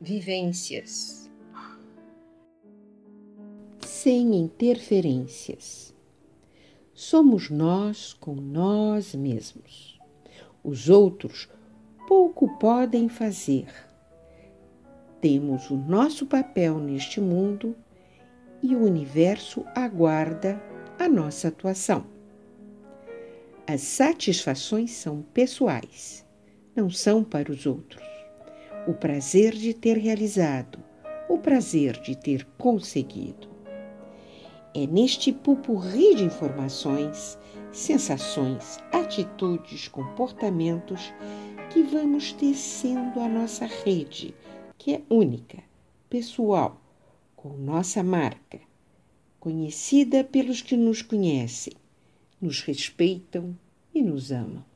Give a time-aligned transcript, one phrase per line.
[0.00, 1.30] vivências,
[3.84, 5.94] sem interferências.
[6.94, 10.00] Somos nós com nós mesmos.
[10.64, 11.50] Os outros
[12.08, 13.66] pouco podem fazer.
[15.20, 17.76] Temos o nosso papel neste mundo
[18.62, 20.58] e o universo aguarda
[20.98, 22.06] a nossa atuação.
[23.66, 26.26] As satisfações são pessoais,
[26.74, 28.09] não são para os outros.
[28.86, 30.78] O prazer de ter realizado,
[31.28, 33.46] o prazer de ter conseguido.
[34.74, 37.38] É neste pupurri de informações,
[37.70, 41.12] sensações, atitudes, comportamentos
[41.70, 44.34] que vamos tecendo a nossa rede,
[44.78, 45.62] que é única,
[46.08, 46.80] pessoal,
[47.36, 48.60] com nossa marca,
[49.38, 51.74] conhecida pelos que nos conhecem,
[52.40, 53.54] nos respeitam
[53.94, 54.69] e nos amam.